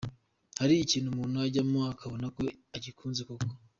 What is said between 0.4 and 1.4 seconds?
Hari ikintu umuntu